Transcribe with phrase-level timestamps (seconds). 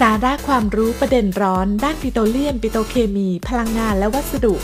[0.00, 4.54] สาระความรู้ประเด็นร้อน ด้านปิโตรเลียม ปิโตรเคมี พลังงานและวัสดุ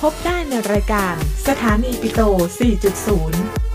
[0.00, 1.14] พบได้ในรายการ
[1.48, 2.20] สถานีปิโต
[3.18, 3.67] 4.0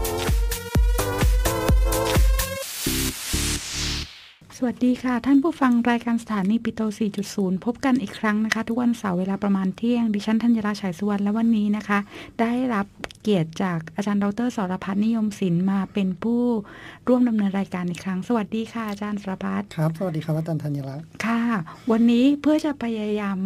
[4.65, 6.81] วัสดีค่ะ ท่านผู้ฟังรายการสถานีปิโต
[7.23, 11.99] 4.0 พบกันอีกครั้งนะคะ ทุกวันเสาร์เวลาประมาณเที่ยง ดิฉันธัญราชัยสุวรรณและวันนี้นะคะ
[12.39, 12.85] ได้รับ
[13.21, 16.43] เกียรติจากอาจารย์ดรสรพัฒน์นิยมศิลป์มาเป็นผู้
[17.07, 21.41] ร่วมดำเนินรายการอีกครั้ง สวัสดีค่ะอาจารย์สรพัฒน์ครับ สวัสดีครับอาจารย์ธัญรักษ์ค่ะ
[21.91, 23.37] วันนี้เพื่อจะพยายาม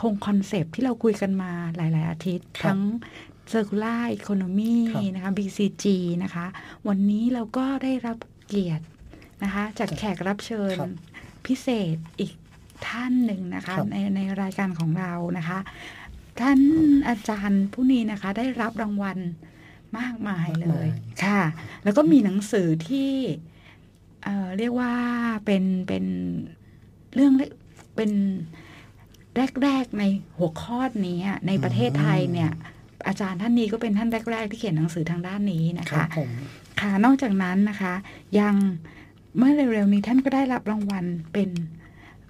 [0.00, 2.80] คงคอนเซปต์ที่เราคุยกันมาหลาย ๆ อาทิตย์ ทั้ง
[3.52, 4.74] Circular Economy
[5.14, 5.84] นะคะ BCG
[6.22, 6.46] นะคะ
[6.88, 8.16] วันนี้เราก็ได้รับ
[8.48, 8.84] เกียรติ
[9.42, 10.76] นะคะ จากแขกรับเชิญ
[11.46, 12.32] พิเศษอีก
[12.88, 15.58] ท่านหนึ่งนะคะในในรายการของเรานะคะ
[16.40, 16.60] ท่าน
[17.08, 19.18] อาจารย์ผู้นี้นะคะ ได้รับรางวัล
[19.98, 20.88] มากมายเลย
[21.24, 21.42] ค่ะ
[21.84, 23.12] แล้วก็มีหนังสือที่
[24.24, 24.92] เอ่อเรียกว่า
[25.44, 26.04] เป็นเป็น
[27.14, 27.32] เรื่อง
[27.96, 28.12] เป็น
[29.62, 30.04] แรก ๆ ใน
[30.38, 32.50] หัวข้อนี้ในประเทศไทยเนี่ย
[33.08, 36.30] อาจารย์ท่านนี้ก็เป็นท่านแรก ๆ ที่เขียนหนังสือทางด้านนี้นะครัคะบผม
[36.80, 37.94] ค่ะนอกจากนั้นนะคะ
[38.40, 38.54] ยัง
[39.38, 41.50] เมื่อเร็วๆนี้ท่านก็ได้รับรางวัลเป็น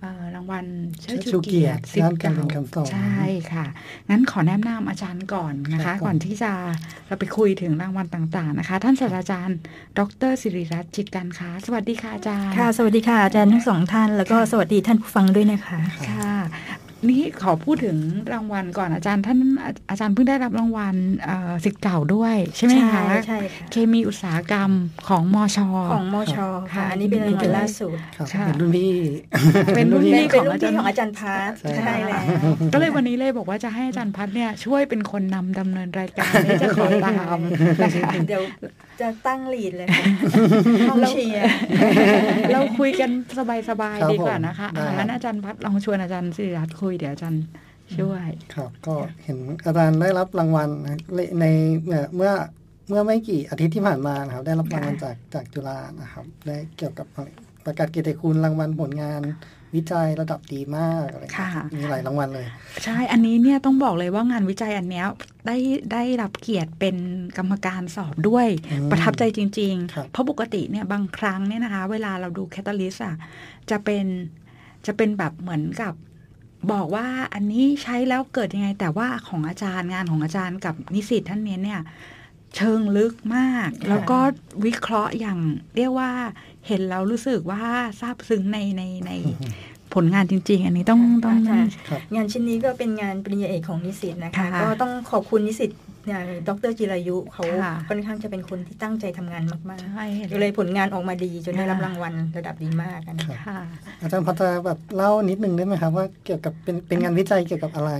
[0.00, 0.64] เอ่อรางวัล
[1.00, 3.20] เชิดชูเกียรติเชิดชูเกียรติด้านการเรียนการสอนใช่
[3.52, 3.66] ค่ะ
[4.10, 6.52] งั้นขอแนะนำอาจารย์ก่อนนะครัคะบผมก่อนที่จะ
[7.06, 9.58] เราไปคุยถึงรางวัลต่างๆนะคะ ท่านศาสตราจารย์
[9.98, 10.00] ด
[10.30, 15.78] รสิริรัตน์จิตการค้าสวัสดีค่ะอาจารย์ค่ะ สวัสดีค่ะอาจารย์ทั้งสองท่าน แล้วก็สวัสดีท่านผู้ฟังด้วยนะคะ
[16.08, 16.32] ค่ะ
[17.10, 17.96] นี่ขอพูดถึง
[18.32, 20.94] รางวัลก่อนอาจารย์ท่านอาอาจารย์เพิ่งได้รับรางวัล
[21.24, 24.70] เอ่อสิทธิ์เก่าด้วย ใช่ไหมคะใช่ค่ะเคมีอุตสาหกรรม
[25.08, 25.58] ของมช
[25.92, 28.92] ของมชค่ะค่ะอันนี้เป็นรางวัลล่าสุดครับค่ะเป็นรุ่นพี่
[29.76, 32.22] เป็นรุ่นเป็นพี่เป็นของรุ่นอาจารพี่ย์ของอาจารย์พัฒน์ใช่ใช่แล้ว
[32.72, 37.38] ก็เลยวันนี้เลยบอกว่าจะให้อาจารย์พัฒน์เนี่ยช่วยเป็นคนนำดำเนินรายการนี้จะขอตาม
[37.82, 38.42] นะคะเดี๋ยว
[39.00, 40.04] จะตั้งลีดเลยค่ะ
[40.90, 41.44] ห้องเชียร์
[42.52, 43.74] เราคุยกันสบายครั
[44.08, 47.44] บๆดีกว่านะคะผมได้อ่างั้นอาจารย์พัฒน์ลองชวนอาจารย์สิริรัตน์คุยเดี๋ยวอาจารย์
[47.98, 50.98] ช่วย ครับ ก็เห็นอาจารย์ได้รับรางวัลนะ
[51.40, 51.44] ใน
[51.86, 52.32] เมื่อเมื่อ
[52.88, 57.06] เมื่อไม่กี่อาทิตย์ที่ผ่านมานะครับ ได้รับรางวัลจากจากจุฬานะครับ ได้เกี่ยวกับ
[57.64, 59.22] ประกาศเกียรติคุณรางวัลผลงาน
[59.74, 62.46] วิจัยระดับดีมากอะไรอย่างเงี้ยค่ะมีหลายรางวัลเลย
[62.84, 65.06] ใช่ อันนี้เนี่ยต้องบอกเลยว่างานวิจัยอันเนี้ย
[65.46, 65.56] ได้
[65.92, 66.96] ได้รับเกียรติเป็น
[67.38, 73.14] กรรมการสอบด้วยอืมประทับใจจริงครับๆเพราะปกติเนี่ยบางครั้งเนี่ยนะคะ เวลาเราดูแคตตาลิสอะ
[73.70, 74.06] จะเป็น
[74.86, 75.94] จะเป็นแบบเหมือนกับ
[76.72, 81.80] บอกว่าอันนี้ใช้แล้วเกิดยังไง แต่ว่าของอาจารย์งานของอาจารย์กับนิสิตท่านเนี้ยเนี่ย
[82.56, 84.18] เชิงลึกมาก แล้วก็
[84.64, 85.38] วิเคราะห์อย่าง
[85.76, 86.10] เรียกว่า
[86.68, 87.62] เห็นแล้วรู้สึกว่า
[88.00, 89.12] ซาบซึ้งในในใน
[89.94, 95.70] ผลงานจริง ๆ อันนี้ต้องต้องค่ะครับงานชิ้นนี้ก็เป็นงานปริญญาเอกของนิสิตนะคะค่ะก็ต้องขอบคุณนิสิต
[96.06, 103.60] เนี่ยดรจิรายุเขาค่ะค่อนข้างจะเป็นคนที่ตั้งใจทำงานมากใช่ๆก็เลยผลงานออกมาดีจนได้รับค่ะรางวัลระดับดีมากอะนะครัคะบค่ะ
[104.00, 107.92] อาจารย์พัฒนาแบบเล่านิดนึงได้ไหมครับว่าเกี่ยวกับเป็นเป็นงานวิจัยเกี่ยวกับอะไร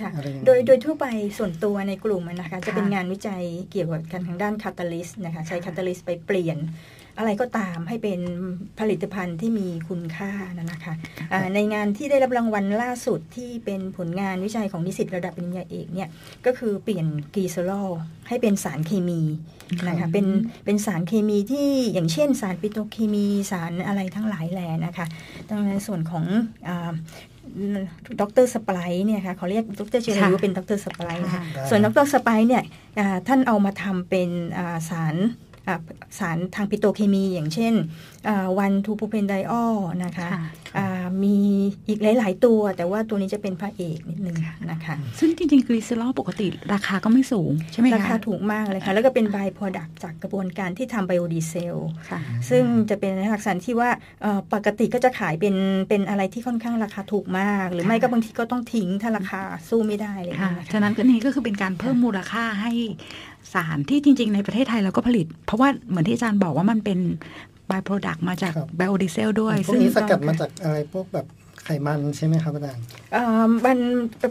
[0.00, 1.06] ค่ะอะไรอย่างโดเงี้ยยโดยทั่วไป
[1.38, 6.58] ส่วนตัวในกลุ่มอะนะคะ จะเป็นงานวิจัยเกี่ยวกับการทางด้าน catalyst นะคะใช้ catalyst ไปเปลี่ยน
[7.18, 8.20] อะไรก็ตามให้เป็น
[8.80, 10.94] ผลิตภัณฑ์ที่มีคุณค่านะนะคะ
[11.32, 16.08] อ่าในงานที่ได้รับรางวัลล่าสุดที่เป็นผลงานวิจัยของนิสิตระดับปริญญาเอกเนี่ย
[16.46, 17.72] ก็คือเปลี่ยน glycerol
[18.28, 19.20] ให้เป็นสารเคมี
[19.88, 20.26] นะคะเป็น
[20.64, 25.06] เป็นสารเคมีที่อย่างเช่น สารปิโตรเคมีสารอะไรทั้งหลายแหล่นะคะ
[25.48, 26.24] ดังนั้นส่วนของ
[26.68, 26.92] อา
[28.20, 32.62] ดรสปไลเนี่ยค่ะเขาเรียกดรเจรายุค่ะเป็นดรสปไลนะคะได้ส่วนดรสไปเนี่ย
[32.98, 35.45] อ่าท่านเอามาทำเป็นอ่าสารอ่า
[36.18, 37.74] สารทางปิโตรเคมี อย่างเช่น
[38.58, 40.44] วันทูโพเพนไดออลนะคะค่ะ
[40.78, 41.36] อ่ามี
[41.88, 44.36] อีกหลาย ๆ ตัวแต่ว่าตัวนี้จะเป็นพระเอกนิดนึง
[44.70, 51.76] นะคะ ซึ่งจริง ๆ กรีซอลปกติราคาก็ไม่สูง ใช่ไหมคะ ราคาถูกมากเลยค่ะ แล้วก็เป็นบายโปรดักจากกระบวนการที่ทำไบโอดีเซล
[52.10, 52.20] ค่ะ
[52.50, 53.90] ซึ่งจะเป็นลักษณะที่ว่า
[54.22, 55.54] เอ่อปกติก็จะขายเป็น
[55.88, 62.72] เป็นอะไรที่ค่อนข้างราคาถูกมาก หรือไม่ก็บางทีก็ต้องทิ้งถ้าราคาสู้ไม่ได้เลยค่ะนะคะฉะนั้นก็นี่ก็คือเป็นการเพิ่มมูลค่าให้
[63.54, 66.98] สารที่จริง ๆ ในประเทศไทยเราก็ผลิต เพราะว่าเหมือนที่อาจารย์บอกว่ามันเป็น
[67.70, 71.26] by-product มาจากครับไบโอดีเซลด้วยพวกนี้สกัดมาจากอะไรพวกแบบ
[71.64, 72.82] ไขมันใช่ไหมครับอาจารย์
[73.12, 73.78] เอ่อมัน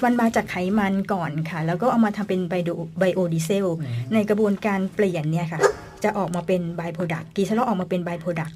[0.05, 5.61] มันมาจากไขมันก่อนค่ะ แล้วก็เอามาทำเป็นไบโอไบโอดีเซลอืมในกระบวนการเปลี่ยนเนี่ยค่ะ
[6.03, 8.49] จะออกมาเป็น by-product กลีเซอรอลออกมาเป็น by-product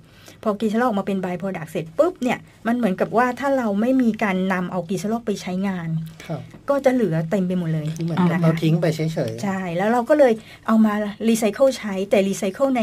[0.44, 5.90] พอกลีเซอรอลออกมาเป็น by-product เสร็จปุ๊บเนี่ยมันเหมือนกับว่าถ้าเราไม่มีการนำเอากลีเซอรอลไปใช้งาน
[6.26, 10.34] ครับก็จะเหลือเต็มไปหมดเลยที่เหมือนอ๋อเราทิ้งไปเฉยใช่ แล้วเราก็เลย
[10.68, 10.94] เอามา
[11.30, 12.82] รีไซเคิลใช้แต่รีไซเคิลใน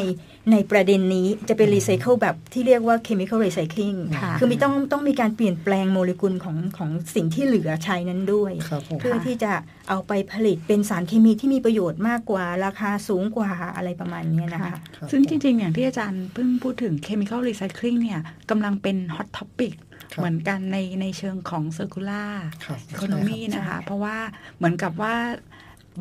[0.52, 9.52] ในประเด็นนี้จะเป็นรีไซเคิลแบบที่เรียกว่า chemical recycling ค่ะคือมีต้องต้องมีการเปลี่ยนแปลงโมเลกุลของของสิ่งที่เหลือใช้นั้นด้วยๆครับผมเพื่อที่จะ
[9.88, 18.20] เอาไปผลิตเป็นสารเคมีที่มีประโยชน์มากกว่าราคาสูงกว่าอะไรประมาณเนี้ยนะคะครับซึ่งจริง ๆ อย่างที่อาจารย์เพิ่งพูดถึง chemical recycling เนี่ย
[18.50, 19.74] กำลังเป็น hot topic
[20.12, 22.30] ครับเหมือนกันในในเชิงของ circular
[22.64, 24.16] ครับ economy ใช่รับนะคะ เพราะว่า
[24.56, 25.14] เหมือนกับว่า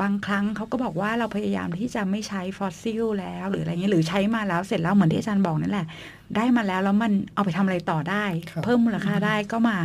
[0.02, 5.88] บางครั้งเขาก็บอกว่าเราพยายามที่จะไม่ใช้ฟอสซิลแล้วหรืออะไรเงี้ยหรือใช้มาแล้วเสร็จแล้วเหมือนที่อาจารย์บอกนั่นแหละ
[6.36, 9.78] ได้มาแล้วแล้วมันเอาไปทำอะไรต่อได้ครับเพิ่มมูลค่าได้ก็มา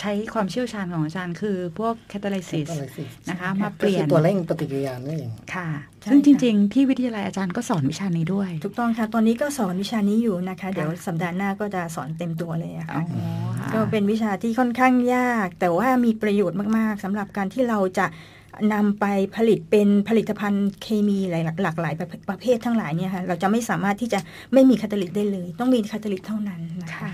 [0.00, 5.68] ใช้ความเชี่ยวชาญของอาจารย์คือพวก catalysis อะไรสินะคะมาเปก็ลี่ยคืนอตัวเร่งปฏิกิริยานั่นเองค่ะ
[6.02, 13.16] ใช่ซึ่งจค่ะริง ๆ ที่วิทยาลัยอาจารย์ก็สอนวิชานี้ด้วย ถูกต้องค่ะตอนนี้ก็สอนวิชานี้อยู่นะคะ เดี๋ยวค่ะสัปดาห์หน้าก็จะสอนเต็มตัวเลยอะอ๋ค่ะอ
[13.58, 18.06] ค่ะก็เป็นวิชาที่ค่อนข้างยาก แต่ว่ามีประโยชน์มากๆสำหรับการที่เราจะ
[18.74, 19.06] นำไป
[19.36, 24.18] ผลิตเป็นผลิตภัณฑ์เคมีหลายหลากหลายประเภทประเภททั้งหลายเนี่ยค่ะเราจะไม่สามารถที่จะ
[24.52, 27.10] ไม่มีคาตาลิตได้เลย ต้องมีคาตาลิตเท่านั้นนะคะ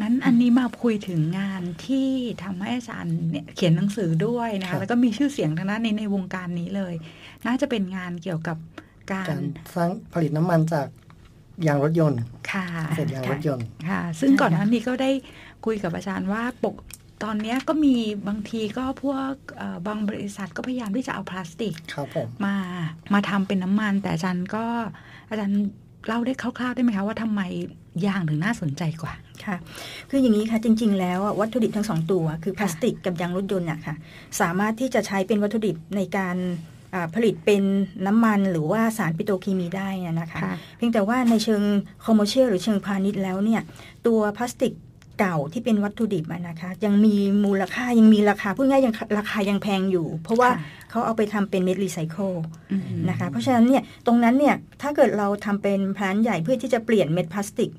[0.02, 2.08] งั้นอันนี้มาคุยถึงงานที่
[2.44, 6.94] ทำให้อาจารย์เนี่ยเขียนหนังสือด้วยนะครัคะบแล้วก็มีชื่อเสียงทางด้านนี้ในวงการนี้เลย
[7.46, 8.56] น่าจะเป็นงานเกี่ยวกับ
[9.12, 9.44] การการ
[9.74, 10.86] สร้างผลิตน้ำมันจาก
[11.66, 12.20] ยางรถยนต์
[12.52, 15.10] ค่ะเศษยางรถยนต์ค่ะ ซึ่งใช่ก่อนหค่ะน้านี้ก็ได้
[15.66, 16.74] คุยกับอาจารย์ว่าปก
[17.24, 17.96] ตอนเนี้ยก็มี
[18.28, 22.56] บางทีก็พวกเอ่อบางบริษัทก็พยายามที่จะเอาพลาสติกครับผมมา
[23.14, 24.64] มาทำเป็นน้ำมัน แต่อาจารย์ก็
[25.30, 25.58] อาจารย์
[26.06, 27.42] เล่าได้คร่าวๆได้ไหมคะว่าทำไม
[28.06, 29.12] ยางถึงน่าสนใจกว่า
[29.44, 29.56] ค่ะ
[30.10, 33.94] คืออย่างนี้ค่ะจริง ๆ แล้วอะวัตถุดิบทั้งสองตัว คือพลาสติกกับยางรถยนต์อะค่ะ
[34.40, 36.36] สามารถที่จะใช้เป็นวัตถุดิบในการ
[36.94, 37.62] อ่าผลิตเป็น
[38.06, 41.62] น้ำมันหรือว่าสารปิโตรเคมีได้อะนะคะค่ะเพียงแต่ว่าในเชิง
[42.04, 43.62] commercial หรือเชิงพาณิชย์แล้วเนี่ย
[44.06, 44.72] ตัวพลาสติก
[45.18, 47.14] เก่าที่เป็นวัตถุดิบอะนะคะ ยังมี
[47.44, 52.32] มูลค่ายังมีราคาพูดง่ายๆยังราคายังแพงอยู่ เพราะว่าค่ะเขาเอาไปทำเป็นเม็ดรีไซเคิล
[52.72, 57.72] อืมนะคะ เพราะฉะนั้นเนี่ยตรงนั้นเนี่ยถ้าเกิดเราทำเป็น plant ใหญ่เพื่อที่จะเปลี่ยนเม็ดพลาสติก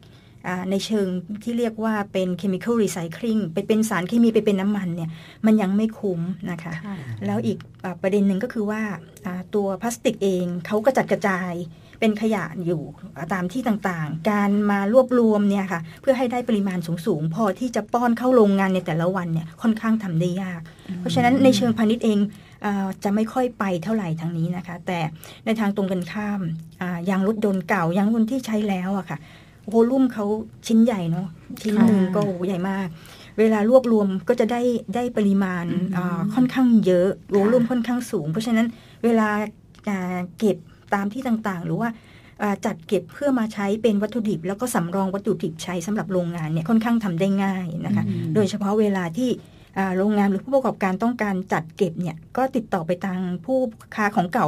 [0.47, 1.07] อ่าในเชิง
[1.43, 5.09] ที่เรียกว่าเป็น chemical recycling ไปเป็นสารเคมีไปเป็นน้ำมันเนี่ย
[5.45, 6.21] มันยังไม่คุ้ม
[6.51, 8.81] นะคะค่ะแล้วอีกอาประเด็นหนึ่งก็คือว่า
[9.25, 11.53] อ่าตัวพลาสติกเองเขากระจัดกระจาย
[11.99, 12.81] เป็นขยะอยู่
[13.33, 20.61] ตามที่ต่างๆ การมารวบรวมเนี่ยค่ะเพื่อให้ได้ปริมาณสูงๆ พอที่จะป้อนเข้าโรงงานในแต่ละวันเนี่ยค่อนข้างทำได้ยาก
[20.99, 22.19] เพราะฉะนั้นในเชิงพาณิชย์เอง
[22.65, 24.99] อาจะไม่ค่อยไปเท่าไหร่ทางนี้นะคะ แต่
[25.45, 26.41] ในทางตรงกันข้าม
[26.81, 29.17] อ่ายางรถยนต์เก่ายางรถยนต์ที่ใช้แล้วอะค่ะ
[29.69, 30.25] โวลุ่มเขา
[30.67, 31.27] ชิ้นใหญ่เนาะ
[31.61, 32.87] ชิ้นหนึ่งก็โอ้โหใหญ่มาก
[33.39, 34.61] เวลารวบรวมก็จะได้
[34.95, 38.67] ได้ปริมาณอืมอ่าค่อนข้างเยอะโวลุ่มค่อนข้างสูง เพราะฉะนั้น
[39.03, 39.27] เวลา
[39.89, 40.57] อ่าเก็บ
[40.95, 41.89] ตามที่ต่างๆ หรือว่า
[42.41, 49.29] อ่าจัดเก็บเพื่อมาใช้เป็นวัตถุดิบ แล้วก็สำรองวัตถุดิบใช้สำหรับโรงงานเนี่ยค่อนข้างทำได้ง่ายนะคะอืมโดยเฉพาะเวลาที่
[49.77, 53.57] อ่าโรงงานหรือผู้ประกอบการต้องการจัดเก็บเนี่ยก็ติดต่อไปทางผู้
[53.95, 54.47] ค้าของเก่า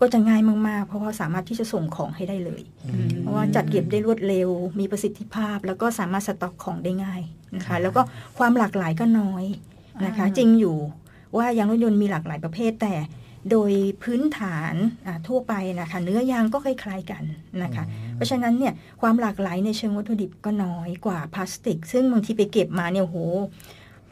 [0.00, 4.48] ก็จะง่ายมาก ๆ เพราะว่าสามารถที่จะส่งของให้ได้เลยอืมเพราะว่าจัดเก็บได้รวดเร็ว
[4.78, 7.22] มีประสิทธิภาพ แล้วก็สามารถสต็อกของได้ง่าย
[7.56, 8.02] นะคะ แล้วก็
[8.38, 9.44] ความหลากหลายก็น้อย
[10.06, 10.76] นะคะอ่าจริงอยู่
[11.36, 12.94] ว่ายางรถยนต์มีหลากหลายประเภทแต่
[13.50, 13.72] โดย
[14.02, 14.74] พื้นฐาน
[15.06, 17.24] อ่าทั่วไปนะคะเนื้อยางก็คล้ายๆกัน
[17.62, 17.84] นะคะ
[18.14, 23.18] เพราะฉะนั้นเนี่ยความหลากหลายในเชิงวัตถุดิบก็น้อยกว่าพลาสติก ซึ่งบางทีไปเก็บมาเนี่ยโห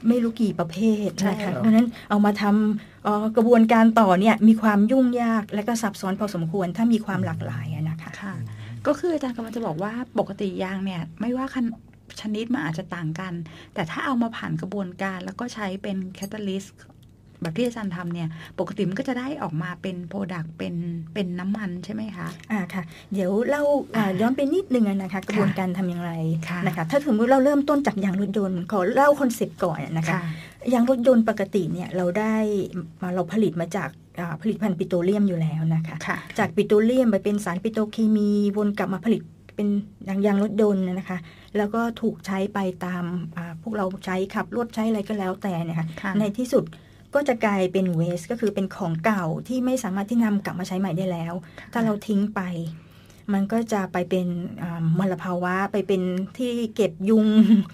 [0.09, 8.35] ไม่รู้กี่ประเภทใช่นะคะครับเพราะฉะนั้นเอามาทำเอ่อกระบวนการต่อเนี่ยมีความยุ่งยากและก็ซับซ้อนพอสมควรถ้ามีความหลากหลายอะนะคะค่ะ
[8.87, 11.65] ก็คืออาจารย์กำลังจะบอกว่าปกติยางเนี่ยไม่ว่าคัน
[12.21, 13.33] ชนิดมันอาจจะต่างกัน
[13.75, 16.65] แต่ถ้าเอามาผ่านกระบวนการแล้วก็ใช้เป็น catalyst
[17.43, 20.75] แบบที่อาจารย์ทำเนี่ย ปกติมันก็จะได้ออกมาเป็น product เป็น
[21.15, 22.83] เป็นน้ำมันใช่ไหมคะ อ่าค่ะ
[23.13, 23.63] เดี๋ยวเล่า
[23.97, 26.13] อ่าย้อนไปนิดนึงอะนะคะ กระบวนการทำอย่างไร
[26.49, 30.23] ค่ะนะคะถ้าถึงเราเริ่มต้นจากยางรถยนต์ขอเล่า concept ก่อนอะนะคะค่ะ
[30.75, 32.35] ยางรถยนต์ปกติเนี่ยเราได้
[33.01, 39.23] มาเราผลิตมาจากอ่าผลิตภัณฑ์ปิโตรเลียมอยู่แล้วนะคะค่ะจากปิโตรเลียมไปเป็นสารปิโตรเคมีวนกลับมาผลิต
[39.57, 39.69] เป็น
[40.09, 41.19] ยางยางรถยนต์นะคะ
[41.57, 43.05] แล้วก็ถูกใช้ไปตาม
[43.37, 46.65] อ่าพวกเราใช้ขับรถใช้อะไรก็แล้วแต่เนี่ยค่ะค่ะในที่สุด
[47.15, 51.35] ก็จะกลายเป็น waste ก็คือเป็นของเก่าที่ไม่สามารถที่นำกลับมาใช้ใหม่ได้แล้ว
[51.73, 52.43] ถ้าเราทิ้งไป
[53.35, 54.27] มันก็จะไปเป็น
[54.63, 56.03] อ่ามลภาวะไปเป็น
[56.39, 57.27] ที่เก็บยุง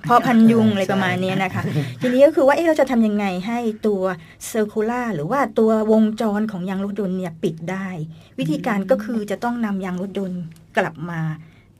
[0.02, 1.62] เพาะพันธุ์ยุงอะไรประมาณเนี้ยนะคะ
[2.00, 4.02] ทีนี้ก็คือว่าเอ๊ะเราจะทำยังไงให้ตัว
[4.48, 7.88] circular หรือว่าตัววงจรของยางรถยนต์เนี่ยปิดได้
[8.38, 10.42] วิธีการก็คือจะต้องนำยางรถยนต์
[10.78, 11.20] กลับมา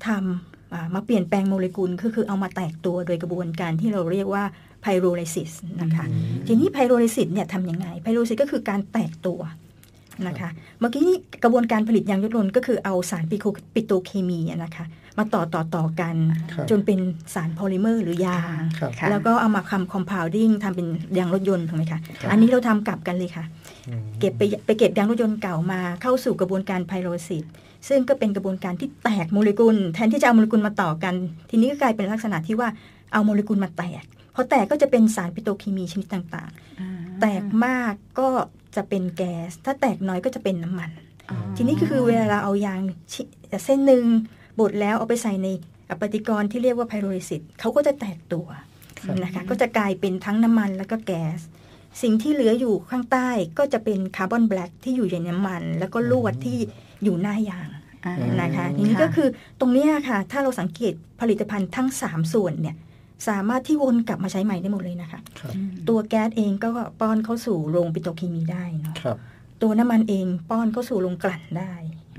[0.06, 4.44] ทำอ่ามาเปลี่ยนแปลงโมเลกุลก็คือเอามาแตกตัวโดยกระบวนการที่เราเรียกว่า
[4.82, 6.04] ไพโรไลซิสนะคะ
[6.46, 9.40] ทีนี้ไพโรไลซิสเนี่ยทำยังไงไพโรไลซิสก็คือการแตกตัว
[10.26, 10.48] นะคะ
[10.80, 11.02] เมื่อกี้
[11.42, 14.84] กระบวนการผลิตยางรถยนต์ ก็คือเอาสารปิโคปิโตรเคมีอะนะคะ
[15.18, 16.16] มาต่อต่อต่อกัน
[16.52, 16.98] ครับจนเป็น
[17.34, 23.44] สารโพลิเมอร์หรือยางครับค่ะแล้วก็เอามาคำคอม p พ u วดิ้งทำเป็นยางรถยนต์ถูกไหมคะครับอันนี้เราทำกลับกันเลยค่ะ
[23.88, 27.44] อืมเก็บไปไปเก็บยางรถยนต์เก่ามาเข้าสู่กระบวนการไพโรซิส
[27.88, 31.14] ซึ่งก็เป็นกระบวนการที่แตกโมเลกุล แทนที่จะเอาโมเลกุลมาต่อกัน
[31.50, 32.68] ทีนี้ก็กลายเป็นลักษณะที่ว่า
[33.12, 38.28] เอาโมเลกุลมาแตกพ อแตกก็จะเป็นสารปิโตรเคมีชนิดต่างๆ แตกมากก็
[38.76, 40.90] จะเป็นแก๊ส ถ้าแตกน้อยก็จะเป็นน้ำมัน
[41.30, 42.80] อ๋อทีนี้ก็คือเวลาเราเอายาง
[43.12, 43.22] ชิ
[43.64, 44.04] เส้นหนึ่ง
[44.60, 45.48] บดแล้วเอาไปใส่ใน
[46.00, 48.46] ปฏิกรณ์ที่เรียกว่าไพโรลิซิสเขาก็จะแตกตัว
[49.04, 51.38] ครับนะคะก็จะกลายเป็นทั้งน้ำมันแล้วก็แก๊ส
[52.02, 53.28] สิ่งที่เหลืออยู่ข้างใต้
[53.58, 56.56] ก็จะเป็น carbon black ที่อยู่ในน้ำมัน แล้วก็ลวดที่
[57.02, 57.68] อยู่หน้ายาง
[58.04, 59.28] อ่านะคะทีนี้ก็คือ
[59.60, 62.76] ตรงเนี้ยค่ะ ถ้าเราสังเกตผลิตภัณฑ์ทั้ง 3 ส่วนเนี่ย
[63.28, 65.52] สามารถที่วนกลับมาใช้ใหม่ได้หมดเลยนะคะครับ
[65.88, 66.68] ตัวแก๊สเองก็
[67.00, 69.16] ป้อนเข้าสู่โรงปิโตรเคมีได้เนาะครับ
[69.62, 71.72] ตัวน้ำมันเองป้อนเข้าสู่โรงกลั่นได้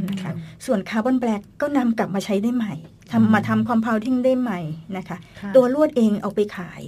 [0.10, 4.60] นะคะอืมส่วน carbon black ก็นำกลับมาใช้ได้ใหม่อืมทำมาทำ compounding ได้ใหม่
[4.98, 6.82] นะคะค่ะตัวลวดเองเอาไปขาย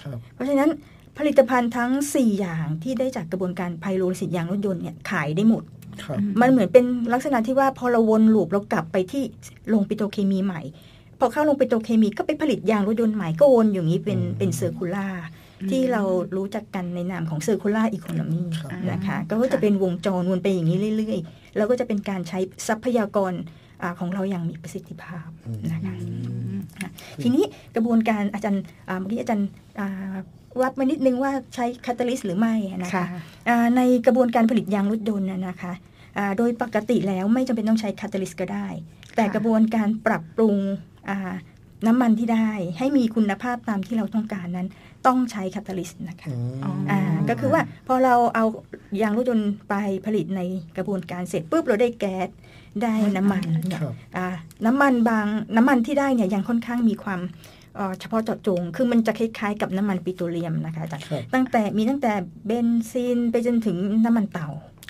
[0.00, 0.70] ครับเพราะฉะนั้น
[1.18, 5.62] ผลิตภัณฑ์ทั้ง 4 อย่างที่ได้จากกระบวนการไพโรลิซิสยางรถยนต์เนี่ยขายได้หมด
[6.04, 9.22] ครับมันเหมือนเป็นลักษณะที่ว่าพอเราวน loop เรากลับไปที่
[9.68, 10.60] โรงปิโตรเคมีใหม่
[11.22, 15.06] พอเข้าโรงปิโตรเคมีก็ไปผลิตยางรถยนต์ใหม่ก็วนอย่างนี้เป็นอืมเป็น circular
[15.70, 16.02] ที่เรา
[16.36, 22.38] รู้จักกันในนามของ circular economy ครับนะคะก็จะเป็นวงจรวนไปอย่างนี้เรื่อยๆ แล้วก็จะเป็นการใช้
[22.68, 23.32] ทรัพยากร
[23.82, 26.06] อ่าของเราอย่างมีประสิทธิภาพอืมนะคะอื
[26.58, 26.60] ม
[27.22, 29.48] ทีนี้กระบวนการอาจารย์อ่าเมื่อกี้อาจารย์
[29.80, 30.14] อ่า
[30.60, 33.04] วัดมานิดนึงว่าใช้ catalyst หรือไม่นะคะค่ะ
[33.48, 35.72] อ่าในกระบวนการผลิตยางรถยนต์น่ะนะคะ
[36.18, 38.66] อ่าโดยปกติแล้วไม่จำเป็นต้องใช้คาตาลิสก็ได้
[39.16, 40.91] แต่กระบวนการปรับปรุงอ่า
[41.86, 44.68] น้ำมันที่ได้ให้มีคุณภาพตามที่เราต้องการนั้น
[45.06, 48.44] ต้องใช้คาตาลิสนะคะอืมอ๋ออ่าก็คือว่าพอเราเอา
[49.02, 49.74] ยางรถยนต์ไป
[50.06, 50.40] ผลิตใน
[50.76, 52.28] กระบวนการเสร็จปุ๊บเราได้แก๊ส
[52.82, 54.26] ได้น้ำมันเนี่ยครับอ่า
[54.66, 57.20] น้ำมันบางน้ำมันที่ได้เนี่ยยังค่อนข้างมีความ
[57.76, 62.12] เอ่อเฉพาะเจาะจง คือมันจะคล้ายๆกับน้ำมันปิโตรเลียมนะคะอาจารย์ครับตั้งแต่มีตั้งแต่
[62.46, 64.48] เบนซินไปจนถึงน้ำมันเตา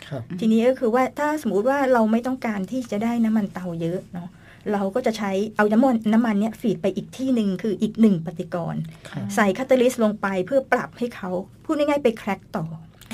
[0.09, 4.29] ครับทีนี้ก็คือว่าถ้าสมมุติว่าเราไม่ต้องการที่จะได้น้ำมันเตาเยอะเนาะ
[4.73, 11.31] เราก็จะใช้เอาน้ำมันน้ำมันเนี้ยฟีดไปอีกที่หนึ่งคืออีกหนึ่งปฏิกรณ์ครับใส่คาตาลิสลงไปเพื่อปรับให้เขา
[11.65, 12.67] พูดง่ายๆไปแครกต่อ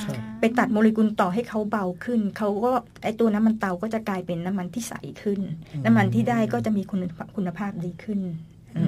[0.05, 2.73] ครับไปตัดโมเลกุลต่อให้เขาเบาขึ้น เขาก็
[3.05, 5.41] ไอตัวน้ำมันเตาก็จะกลายเป็นน้ำมันที่ใสขึ้น
[5.73, 8.21] อืมน้ำมันที่ได้ก็จะมีคุณภาพคุณภาพดีขึ้น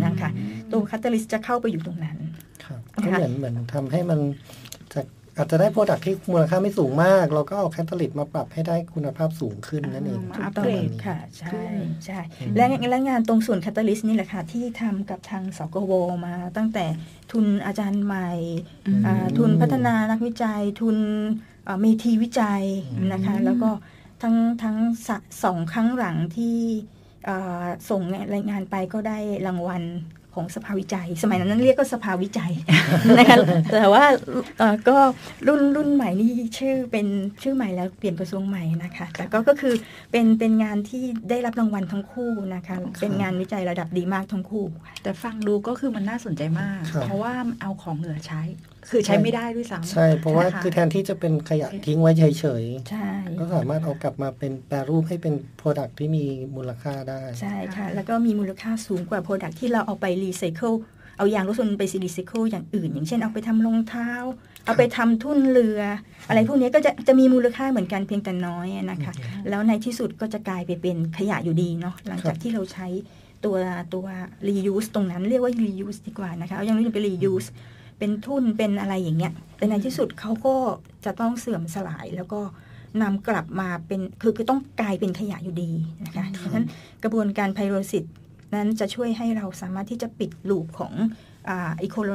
[0.05, 0.31] นะคะ
[0.73, 2.19] ตัว catalyst จะเข้าไปอยู่ตรงนั้น
[2.65, 4.21] ครับนะคะก็เหมือนเหมือนทำให้มัน
[4.70, 4.70] จาก
[5.37, 11.75] อาจจะได้ product ที่มูลค่าไม่สูงมาก เราก็เอา catalyst มาปรับให้ได้คุณภาพสูงขึ้นนั่นเองมาถูอักปต้องเกรดค่ะ ใช่ขึ้น
[12.07, 15.93] ใช่อืมและและงานตรงส่วน catalyst นี่แหละค่ะที่ทำกับทางสกว
[16.27, 16.85] มาตั้งแต่
[17.33, 18.31] ทุนอาจารย์ใหม่
[18.87, 20.99] อืมอ่าทุนพัฒนานักวิจัย ทุน
[21.65, 22.63] เอ่อเมทีวิจัย
[23.13, 23.71] นะคะ แล้วก็
[24.23, 24.77] ทั้งทั้ง
[25.09, 26.57] สะสองครั้งหลังที่
[27.25, 28.03] เอ่อส่ง
[28.35, 29.85] รายงานไปก็ได้รางวัล
[30.35, 32.53] ของสภาวิจัย สมัยนั้นเรียกก็สภาวิจัย
[33.19, 33.37] นะคะ
[33.73, 34.05] แต่ว่า
[34.59, 34.97] เอ่อก็
[35.47, 37.07] รุ่นรุ่นใหม่นี่ชื่อเป็น
[37.43, 39.75] ชื่อใหม่แล้วเปลี่ยนกระทรวงใหม่นะคะแต่ก็ก็คือ
[40.13, 48.43] เป็นเป็นงานที่ได้รับรางวัลทั้งคู่นะคะเป็นงานวิจัยระดับดีมากทั้งคู่ค่ะแต่ฟังดูก็คือมันน่าสนใจมากครับเพราะว่าเอาของเหลือใช้
[48.89, 52.25] คือใช้ไม่ได้ด้วยซ้ำใช่ เพราะว่านะคะคือแทนที่จะเป็นขยะทิ้งไว้เฉ
[52.63, 56.25] ยใช่ๆก็สามารถเอากลับมาเป็นแปรรูปให้เป็น product ที่มี
[56.57, 60.73] มูลค่าได้ ใช่ค่ะ แล้วก็มีมูลค่าสูงกว่า product ที่เราเอาไปรีไซเคิล
[61.19, 64.11] เอายางรถยนต์ไปรีไซเคิลอย่างอื่น อย่างเช่นเอาไปทำรองเท้า
[64.65, 65.81] เอาไปทำทุ่นเรือ
[66.29, 69.13] อะไรพวกนี้ก็จะจะมีมูลค่าเหมือนกันเพียงแต่น้อยนะคะ
[69.49, 72.87] แล้วในที่สุดก็จะกลายไปเป็นขยะอยู่ดีเนาะหลังจากที่เราใช้
[73.45, 73.57] ตัว
[73.95, 74.07] ตัว
[74.49, 77.49] reuse ตรงนั้นเรียกว่า reuse ดีกว่านะคะ เอาอย่างนี้ไป reuse
[78.01, 80.55] เป็นทุ่นเป็นอะไรอย่างเงี้ยแต่ในที่สุดเขาก็
[81.05, 82.41] จะต้องเสื่อมสลายแล้วก็
[83.03, 85.71] นำกลับมาเป็นคือคือต้องกลายเป็นขยะอยู่ดี
[86.05, 86.67] นะคะฉะนั้น
[87.03, 88.05] กระบวนการไพโรซิส
[88.55, 90.93] นั้นจะช่วยให้เราสามารถที่จะปิดลูปของ
[91.49, 92.11] อ่าอีโคโล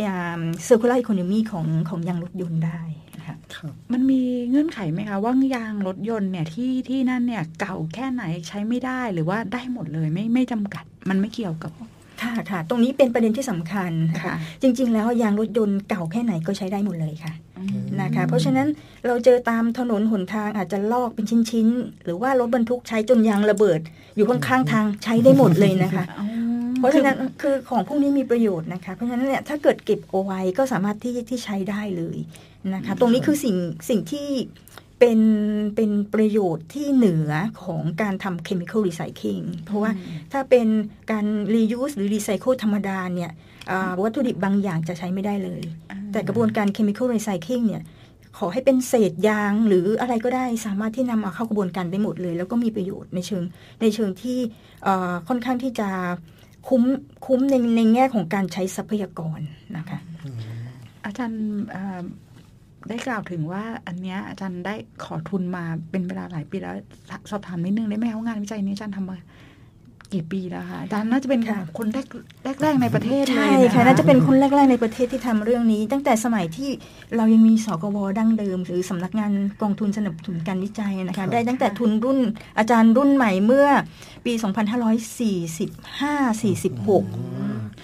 [0.00, 2.80] อ่าเซอร์คูลาร์อีโคโนมีของของยางรถยนต์ได้
[3.18, 4.20] นะคะครับมันมี
[4.50, 11.72] เงื่อนไขไหมคะ ว่ายางรถยนต์เนี่ยที่ที่นั่นเนี่ยเก่าแค่ไหนใช้ไม่ได้หรือว่าได้หมดเลยไม่ไม่จำกัด มันไม่เกี่ยวกับ
[12.22, 18.68] ค่ะค่ะตรงนี้เป็นประเด็นที่สำคัญนะคะค่ะจริง ๆ แล้วยางรถยนต์เก่าแค่ไหนก็ใช้ได้หมดเลยค่ะอืมนะคะเพราะฉะนั้น
[19.06, 23.80] เราเจอตามถนนหนทางอาจจะลอกเป็นชิ้นๆ หรือว่ารถบรรทุกใช้จนยางระเบิด
[24.16, 26.26] อยู่ข้างๆทางใช้ได้หมดเลยนะคะอ๋อ
[26.80, 32.18] เพราะฉะนั้นคือของพวกนี้มีประโยชน์นะคะ เพราะฉะนั้นเนี่ยถ้าเกิดเก็บเอาไว้ก็สามารถที่ที่ใช้ได้เลย
[32.74, 33.56] นะคะ ตรงนี้คือสิ่ง
[33.88, 34.28] สิ่งที่
[35.00, 35.20] เป็น
[35.76, 37.30] เป็นประโยชน์ที่เหนือ
[37.64, 39.90] ของการทำ chemical recycling เพราะว่า
[40.32, 40.66] ถ้าเป็น
[41.10, 43.30] การ reuse หรือ recycle ธรรมดาเนี่ย
[43.70, 47.82] อ่าวัตถุดิบบางอย่างจะใช้ไม่ได้เลยอ่าแต่กระบวนการ chemical recycling เนี่ย
[48.38, 53.44] ขอให้เป็นเศษยางหรืออะไรก็ได้สามารถที่นำมาเข้ากระบวนการได้หมดเลย แล้วก็มีประโยชน์ในเชิง
[53.80, 54.38] ในเชิงที่
[54.84, 55.88] เอ่อค่อนข้างที่จะ
[56.68, 56.82] คุ้ม
[57.26, 59.40] คุ้มในในแง่ของการใช้ทรัพยากร
[59.76, 59.98] นะคะ
[61.04, 62.00] อาจารย์เอ่อ
[62.88, 66.74] ได้กล่าวถึงว่าอันเนี้ยอาจารย์ได้ขอทุนมาเป็นเวลาหลายปีแล้ว
[67.30, 69.18] สอบถามนิดนึงได้ไหมว่างานวิจัยนี้อาจารย์ทำมา
[70.12, 72.06] กี่ปีแล้วคะอาจารย์น่าจะเป็นค่ะคนแรก
[72.62, 76.70] แรกๆในประเทศเลยใช่ค่ะน่าจะเป็นคนแรกๆในประเทศที่ทำเรื่องนี้ ตั้งแต่สมัยที่
[77.16, 82.18] เรายังมีสกวดั้งเดิม หรือสำนักงานกองทุนสนับสนุนการวิจัยนะครัคะบได้ตั้งแต่ทุนรุ่น
[82.58, 83.66] อาจารย์รุ่นใหม่เมื่อ
[84.26, 84.32] ปี
[85.22, 87.02] 2545-46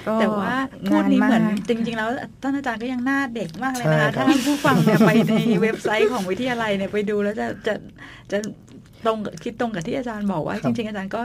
[0.07, 0.55] ก็แต่ว่า
[0.89, 2.09] พูดนี้เหมือนากจริง ๆ แล้ว
[2.43, 7.75] ท่านอาจารย์ก็ยังหน้าเด็กมากเลยใช่นะคะครัถ้าบผู้ฟังเนี่ยไปในเว็บไซต์ของวิทยาลัยเนี่ยไปดูแล้วจะจะ
[8.33, 8.39] จะ
[9.07, 11.21] ตรงกับคิดตรงกับที่อาจารย์บอกว่า จริง ๆ อาจารย์ก็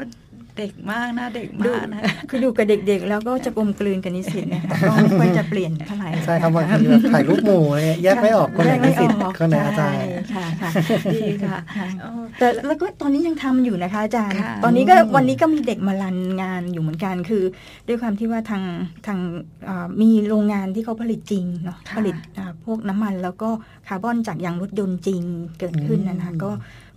[0.61, 9.97] เด็กมากหน้าเด็กดูมากนะคือดูกับเด็กๆ แล้วก็จะกลมกลืนกับนิสิตนะคะก็ไม่ค่อยจะเปลี่ยนเท่าไหร่ใช่ครับบางทีแบบถ่ายรูปหมู่อะไรเงี้ยแยกไม่ออกคนไหนนิสิตแยกไม่ออกคนไหนอาจารย์
[10.29, 17.43] ใช่ค่ะค่ะดีค่ะค่ะเออแต่แล้วก็ตอนนี้ยังทำอยู่นะคะอาจารย์ค่ะตอนนี้ก็อืมวันนี้ก็มีเด็กมารันงานอยู่เหมือนกันคือ
[17.87, 18.63] ด้วยความที่ว่าทาง
[19.07, 19.19] ทาง
[19.65, 23.49] เอ่อมีโรงงานที่เขาผลิตจริงเนาะค่ะผลิตอ่าพวกน้ำมันแล้วก็
[23.87, 25.21] คาร์บอนจากยางรถยนต์จริง
[25.59, 26.51] เกิดขึ้นนะนะคะก็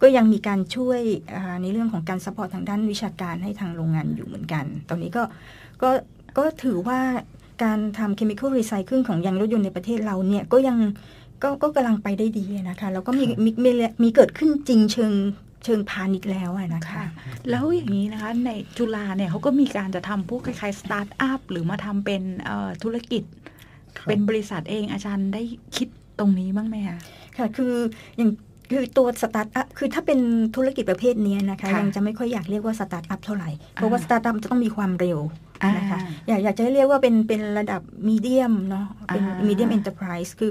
[0.04, 1.00] ก็ยังมีการช่วย
[1.34, 5.22] อ่าในเรื่องของการ support ทางด้านวิชาการให้ทางโรงงานอยู่เหมือนกัน ตอนนี้ก็
[5.82, 5.90] ก็
[6.38, 7.00] ก็ถือว่า
[7.64, 10.78] การทำ chemical recycling ของยางรถยนต์ในประเทศเราเนี่ยก็ยัง
[11.42, 13.70] ก็ก็กำลังไปได้ดีนะคะแล้วก็มีมีมี
[14.02, 15.12] มีเกิดขึ้นจริงเชิง
[15.64, 17.04] เชิงพาณิชย์แล้วอะนะคะค่ะ
[17.50, 23.22] แล้วอย่างนี้นะคะในจุฬาเนี่ยเขาก็มีการจะทำพวกคล้ายๆสตาร์ทอัพหรือมาทำเป็นเอ่อธุรกิจ
[23.98, 25.42] ครับเป็นบริษัทเองอาจารย์ได้
[25.76, 25.88] คิด
[26.18, 26.98] ตรงนี้บ้างไหมคะ
[27.36, 27.74] ค่ะคือ
[28.16, 28.30] อย่าง
[28.70, 30.18] คือตัวสตาร์ทอัพคือถ้าเป็น
[30.56, 35.18] ธุรกิจประเภทเนี้ยนะคะค่ะยังจะไม่ค่อยอยากเรียกว่าสตาร์ทอัพเท่าไหร่ เพราะอ่าว่าสตาร์ทอัพจะต้องมีความเร็ว
[35.76, 40.50] นะคะอ่าอยากอยากจะให้เรียกว่าเป็นเป็นระดับ medium เนาะเป็นอ่า medium enterprise คือ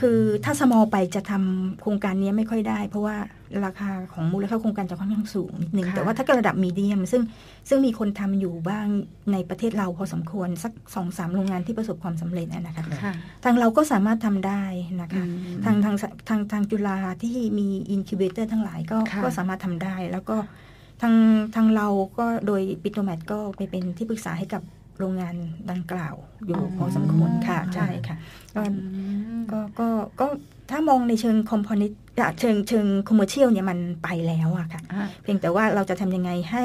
[0.00, 3.16] คือถ้า small ไปจะทำโครงการนี้ไม่ค่อยได้ เพราะว่า
[3.64, 7.22] ราคาของมูลค่าโครงการจะค่อนข้างสูงนิดนึงค่ะแต่ว่าถ้าเกิดระดับมีเดียม ซึ่ง
[7.68, 8.86] ซึ่งมีคนทำอยู่บ้าง
[9.32, 14.62] ในประเทศเราพอสมควร สักสองสามโรงงานที่ประสบความสำเร็จอะนะคะค่ะทางเราก็สามารถทำได้
[15.00, 15.94] นะคะอืมทางทาง
[16.28, 20.36] ทางทางจุฬาที่มีอินคิวเบเตอร์ทั้งหลายก็ค่ะก็สามารถทำได้แล้วก็
[21.02, 21.14] ทาง
[21.54, 24.62] ทางเราก็โดยปิโตแมทก็ไปเป็นที่ปรึกษาให้กับ
[24.98, 25.34] โรงงาน
[25.70, 26.14] ดังกล่าว
[26.46, 28.16] อยู่พอสมควรค่ะใช่ค่ะ
[28.54, 28.72] ก็อื
[29.36, 29.88] มก็ก็
[30.20, 30.26] ก็
[30.70, 31.86] ถ้ามองในเชิง company
[32.40, 36.64] เชิงเชิง commercial เนี่ยมันไปแล้วอะค่ะอะ เพียงแต่ว่าเราจะทำยังไงให้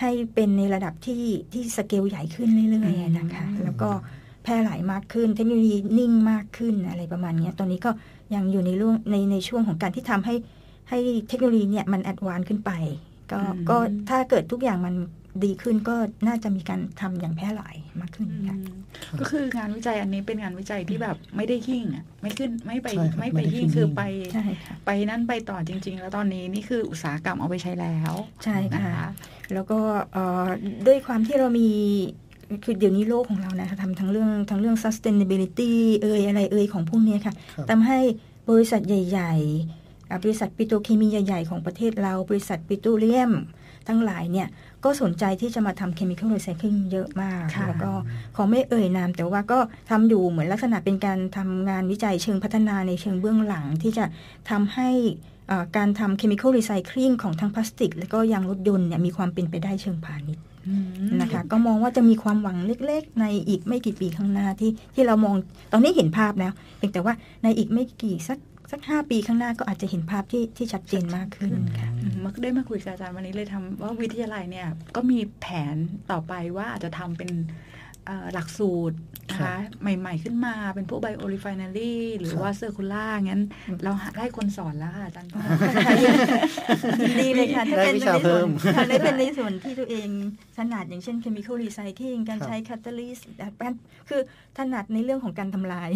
[0.00, 3.90] ให้เป็นในระดับที่ที่สเกลใหญ่ขึ้นเรื่อยๆนะคะอืมแล้วก็
[4.42, 7.90] แพร่หลายมากขึ้น เทคโนโลยีนิ่งมากขึ้นอะไรประมาณเนี้ยตอนนี้ก็
[8.34, 10.34] ยังอยู่ในช่วงในในช่วงของการที่ทำให้
[10.88, 12.70] ให้เทคโนโลยีเนี่ยมัน advance ขึ้นไป
[13.32, 13.76] ก็ก็
[14.08, 14.94] ถ้าเกิดทุกอย่างมัน
[15.44, 15.96] ดีขึ้นก็
[16.26, 18.56] น่าจะมีการทำอย่างแพร่หลายมากขึ้นค่ะ
[19.20, 28.12] ก็คืองานวิจัยอันนี้เป็นงานวิจัยที่แบบไม่ได้หิ่งอะไม่ขึ้นไม่ไปใช่ครับไม่ไปไม่ได้หิ่งหิ้งคือไปใช่ค่ะไปนั่นไปต่อจริง ๆ แล้วตอนนี้นี่คืออุตสาหกรรมเอาไปใช้แล้ว
[28.44, 29.10] ใช่นะค่ะคะ
[29.54, 29.78] แล้วก็
[30.12, 30.46] เอ่อ
[30.86, 31.70] ด้วยความที่เรามี
[32.64, 35.72] คือเดี๋ยวนี้โลกของเรานะคะทำทั้งเรื่องทั้งเรื่อง sustainability
[36.02, 37.98] เอ่ยอะไรเอ่ยของพวกเนี้ยค่ะครับทำให้
[38.50, 43.32] บริษัทใหญ่ๆอะบริษัทปิโตรเคมีใหญ่ ๆ ของประเทศเรา บริษัทปิโตรเลียม
[43.88, 44.46] ทั้งหลายเนี่ย
[44.86, 47.92] ก็สนใจที่จะมาทำ chemical recycling เยอะมากค่ะแล้วก็
[48.36, 49.58] ขอไม่เอ่ยนาม แต่ว่าก็
[49.90, 54.04] ทำอยู่เหมือนลักษณะเป็นการทำงานวิจัยเชิงพัฒนาในเชิงเบื้องหลังที่จะ
[54.50, 54.90] ทำให้
[55.50, 60.74] อ่าการทำ chemical recycling ของทั้งพลาสติก และก็ยางรถยนต์เนี่ยมีความเป็นไปได้เชิงพาณิชย์อื
[61.06, 65.34] มนะคะก็มองว่าจะมีความหวังเล็กๆ ในอีกไม่กี่ปีข้างหน้าที่ที่เรามอง
[65.72, 68.38] ตอนนี้เห็นภาพแล้วเพียงแต่ว่าในอีกไม่กี่สัก
[68.70, 75.76] สักห้าปีข้างหน้าก็อาจจะเห็นภาพที่ที่ชัดเจนมากขึ้นค่ะอืมมาได้มาคุยกับอาจารย์วันนี้เลยทำว่าวิทยาลัยเนี่ยก็มีแผน
[76.10, 77.75] ต่อไปว่าอาจจะทำเป็นเอ่อ
[78.32, 78.96] หลักสูตร
[79.30, 79.56] นะครัคะ
[79.92, 83.42] บใหม่ ๆ ขึ้นมาเป็นพวก biorefinery หรือครับว่า circular งั้น
[83.84, 85.30] เราหาได้คนสอนแล้วค่ะอาจารย์
[87.00, 90.08] ยินดีเลยค่ะ ถ้าได้เป็นวิในชาส่เพิ่วนมถ้าได้เป็นในส่วนที่ตัวเอง
[90.56, 93.22] ถนัดอย่างเช่น chemical recycling การครับใช้ catalyst
[93.60, 93.72] การ
[94.08, 94.20] คือ
[94.58, 95.90] ถนัดในเรื่องของการทำลาย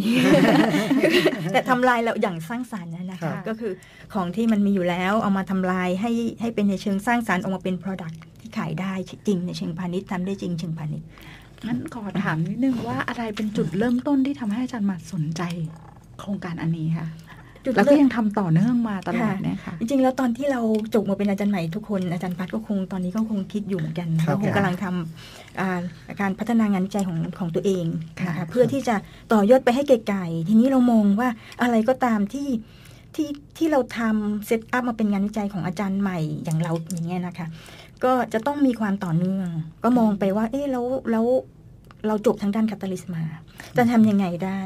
[1.52, 3.72] แต่ทำลายเราอย่างสร้างสรรค์นะนะครัคะบก็คือ
[4.14, 8.92] ของที่มันมีอยู่แล้วเอามาทำลายให้ให้เป็นในเชิงสร้างสรรค์ออกมาเป็น product ที่ขายได้
[9.26, 11.08] จริงในเชิงพาณิชย์ทำได้จริงเชิงพาณิชย์
[11.66, 15.42] งั้นขอถามนิดนึงว่าอะไรเป็นจุดเริ่มต้นที่ทำให้อาจารย์มาสนใจ
[16.20, 17.08] โครงการอันนี้ค่ะ
[17.64, 20.60] จุดแล้วก็เริ่มยังทำต่อเนื่องมาตลอดเนี่ยค่ะจริงๆ แล้วตอนที่เรา
[20.94, 25.80] จบมาเป็นอาจารย์ใหม่ทุกคนอาจารย์พัดก็คงตอนนี้ก็คงคิดอยู่เหมือนกันครับก็คงกำลังทำอ่า
[26.20, 27.84] การพัฒนางานวิจัยของของตัวเอง
[28.18, 28.96] นะค่ะคะเพื่อที่จะ
[29.32, 31.28] ต่อยอดไปให้ไกลๆทีนี้เรามองว่า
[31.62, 32.48] อะไรก็ตามที่
[33.14, 37.46] ที่ที่เราทำเซตอัพมาเป็นงานวิจัยของอาจารย์ใหม่อย่างเราอย่างเงี้ยนะคะ
[38.04, 39.48] ก็จะต้องมีความต่อเนื่อง
[39.84, 41.26] ก็มองไปว่า เอ๊ะแล้วแล้ว
[42.06, 43.22] เราจบทางด้านคาตาลิสต์มา
[43.76, 44.60] จะทำยังไงได้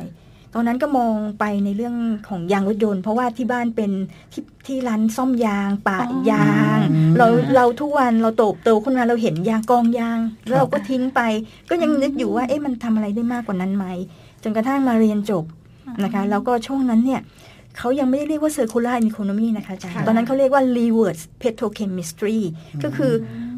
[0.54, 1.94] ตอนนั้นก็มองไปในเรื่อง
[2.28, 3.90] ของยางรถยนต์ เพราะว่าที่บ้านเป็น
[4.32, 11.20] ที่ที่ร้านซ่อมยางปะอ๋อยางอืมเราเราทุกวันเราโตบโตขึ้นมาเราเห็นยางกองยางแล้วเราก็ทิ้งไป
[11.68, 13.86] ก็ยังนึกอยู่ว่าเอ๊ะมันทำอะไรได้มากกว่านั้นไหม
[14.42, 15.44] จนกระทั่งมาเรียนจบ
[16.04, 17.20] นะคะ แล้วก็ช่วงนั้นเนี่ย
[17.78, 22.38] เขายังไม่ได้เรียกว่า circular economy นะคะอาจารย์ค่ะตอนนั้นเขาเรียกว่า reverse petrochemistry
[22.84, 23.12] ก็คือ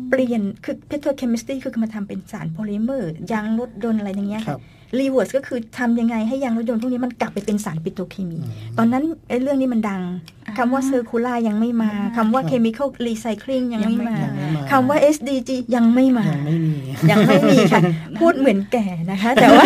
[0.08, 10.02] เปลี่ยนคือ petrochemistry คือมาทำเป็นสารโพลิเมอร์ยางรถยนต์อะไรอย่างเงี้ยครัค่ะ reverse ก็คือทำยังไงให้ยางรถยนต์พวกนี้มันกลับไปเป็นสารปิโตรเคมีอืมตอนนั้นไอ้เรื่องนี้มันดัง
[10.46, 16.78] อ่าคำว่า circular ยังไม่มาคำว่า chemical recycling ยังไม่มายังไม่มาคำว่า SDG ยังไม่มายังไม่มี
[17.10, 17.80] ยังไม่มีค่ะ
[18.18, 19.64] พูดเหมือนแก่นะคะ แต่ว่า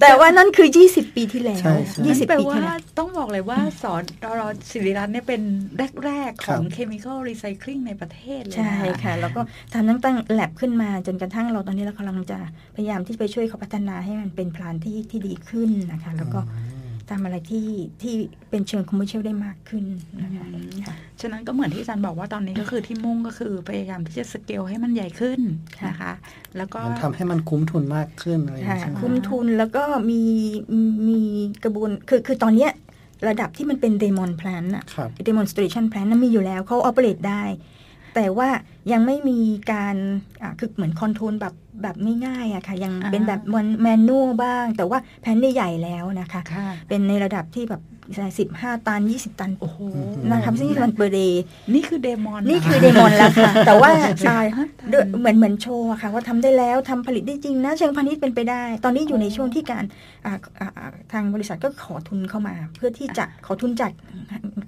[0.00, 5.42] แต่ว่านั่นคือ 20 ปีที่แล้วใช่ใช่นั่น20แปลปีว่าที่แล้วต้องบอกเลยว่าสอนดรศิริรัตน์เนี่ยเป็น
[6.04, 8.72] แรกๆคขรัอบง chemical recycling ในประเทศเลยนใช่
[9.02, 9.40] ค่ะ แล้วก็
[9.72, 12.38] ทำตั้งตั้งแลบขึ้นมาจนกระทั่งเราตอนนี้เรากำลังจะ
[12.76, 16.40] พยายามที่ไปช่วยเขาพัฒนาให้มันเป็นพลานที่ที่ดีขึ้นนะคะ แล้วก็
[17.10, 17.68] ทำอะไรที่
[18.02, 18.14] ที่
[18.50, 19.84] เป็นเชิงคอมเมอร์เชียลได้มากขึ้น
[20.22, 20.44] นะคะ
[20.86, 25.40] ค่ะฉะนั้นก็เหมือนที่อาจารย์บอกว่าตอนนี้ก็คือที่มุ่งก็คือพยายามที่จะสเกลให้มันใหญ่ขึ้น
[25.80, 26.12] ค่ะนะคะ
[26.56, 30.22] แล้วก็มันทำให้มันคุ้มทุนมากขึ้นอะไรอย่างค่ะเงี้ยใช่ไหมคุ้มทุนแล้วก็มี
[31.08, 31.20] มี
[31.64, 32.72] กระบวนคือคือตอนเนี้ย
[33.28, 37.42] ระดับที่มันเป็น demon plant อะครับ demonstration plant นั้นมีอยู่แล้วเขา operate ได้
[38.14, 38.48] แต่ว่า
[38.92, 39.38] ยังไม่มี
[39.72, 39.96] การ
[40.42, 41.96] อะคือเหมือน control แบบแบบ
[42.26, 43.40] ง่ายๆอะค่ะ ยังเป็นแบบ
[43.82, 47.82] manual บ้าง แต่ว่า plant ใหญ่ๆแล้วนะคะค่ะเป็นในระดับที่แบบ
[48.38, 49.78] สิบห้าตันยี่สิบตัน โอ้โห
[50.30, 51.42] นะคะซึ่งมัน per day
[51.74, 53.90] นี่คือเดมอน นี่คือเดมอนแล้วค่ะ แต่ว่า
[54.24, 59.84] ใช่ฮะด้วยเหมือนเหมือนโชว์อะค่ะ ว่าทำได้แล้วทำผลิตได้จริงนะ เชิงพาณิชย์เป็นไปได้ ตอนนี้อยู่ในช่วงที่การ
[60.26, 63.92] อ่าอ่าอ่าทางบริษัทก็ขอทุนเข้ามา เพื่อที่จะขอทุนจาก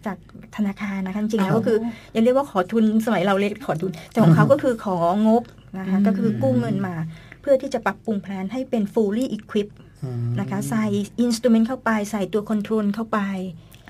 [0.07, 0.19] จาก
[0.57, 1.79] ธนาคารนะคะจริงๆแล้วก็คือ
[2.15, 5.43] ยังเรียกว่าขอทุนสมัยเราเรียกขอทุนแต่ของเขาก็คือของบ
[5.79, 6.95] นะคะอืมก็คือกู้เงินมา
[7.41, 10.85] เพื่อที่จะปรับปรุงแพลนให้เป็น fully equipped อืมนะคะใส่
[11.25, 13.21] instrument เข้าไปใส่ตัว control เข้าไป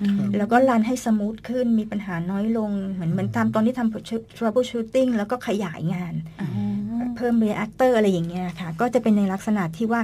[0.01, 6.49] อืมแล้วก็ run ให้ smooth ขึ้นมีปัญหาน้อยลง เหมือนเหมือนตามตอนที่ทำ troubleshooting แล้วก็ขยายงานอ๋อ
[7.15, 10.01] เพิ่ม reactor อะไรอย่างเงี้ยค่ะ ก็จะเป็นในลักษณะที่ว่า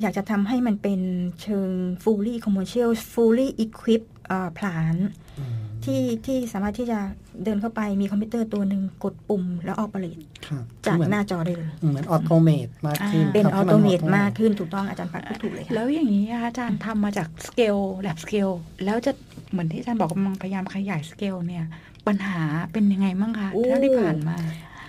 [0.00, 1.00] อยากจะทำให้มันเป็น
[1.42, 1.70] เชิง
[2.02, 4.10] fully commercial fully equipped
[4.58, 4.96] plant
[5.38, 6.98] อืม ที่ที่สามารถที่จะ
[7.44, 18.48] เดินเข้าไปมีคอมพิวเตอร์ตัวหนึ่งกดปุ่มแล้วออ p เปเรตครับจากเหมือนหน้าจอได้เลยเหมือน automate มากขึ้นเป็นอทำอให้โตนเมต automate มากขึ้นถูกต้องอาจารย์ปัดพูดถูกเลยค่ะแล้วอย่างนี้อาจารย์ทำมาจากสเกลแลบสเกล
[18.84, 19.12] แล้วจะ
[19.50, 21.64] เหมือนที่อาจารย์บอกกำลังพยายามขยายสเกลเนี่ย
[22.06, 22.40] ปัญหา
[22.72, 24.36] เป็นยังไงบ้างคะโอ้เท่าที่ผ่านมา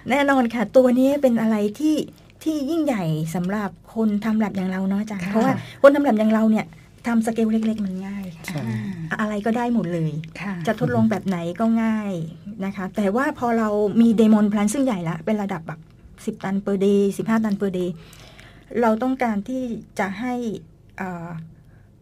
[0.09, 1.95] แน่นอนค่ะ ตัวนี้เป็นอะไรที่
[2.43, 3.03] ที่ยิ่งใหญ่
[3.35, 6.65] สำหรับคนทำแลบอย่างเราเนาะอาจารย์ค่ะเพราะว่าคนทำแลบอย่างเราเนี่ย
[7.07, 8.61] ทำสเกลเล็ก ๆ มันง่ายค่ะใช่
[9.09, 10.11] อ่าอะไรก็ได้หมดเลย
[10.41, 12.13] ค่ะจะทดลองแบบไหนก็ง่าย
[12.65, 13.69] นะคะ แต่ว่าพอเรา
[14.01, 15.79] มี demon plant ซึ่งใหญ่ละเป็นระดับแบบ
[16.25, 17.89] สิบตัน per day สิบห้าตัน per day
[18.81, 19.63] เราต้องการที่
[19.99, 20.33] จะให้
[21.01, 21.29] อ่า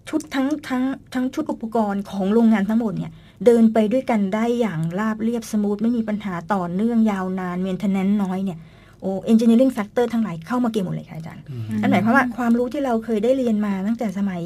[0.10, 0.84] ชุดทั้งทั้ง
[1.14, 3.12] ทั้งชุดอุปกรณ์ของโรงงานทั้งหมดเนี่ย
[3.46, 8.60] เดินไปด้วยกันได้อย่างราบเรียบ smooth ไม่มีปัญหาต่อเนื่องยาวนาน maintenance น้อยเนี่ย
[9.02, 14.42] โอ้ engineering factor ทั้งหลายเข้ามาเกี่ยวหมดเลยค่ะอาจารย์อืมนั่นหมายความว่าความรู้ที่เราเคยได้เรียนมาตั้งแต่สมัย